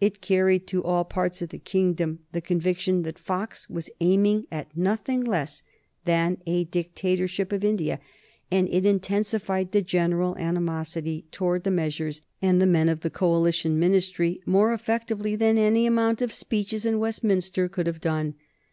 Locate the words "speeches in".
16.32-16.98